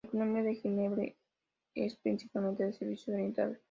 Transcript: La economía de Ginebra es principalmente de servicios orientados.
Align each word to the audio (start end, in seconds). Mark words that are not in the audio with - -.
La 0.03 0.07
economía 0.07 0.41
de 0.41 0.55
Ginebra 0.55 1.03
es 1.75 1.95
principalmente 1.97 2.63
de 2.65 2.73
servicios 2.73 3.13
orientados. 3.13 3.59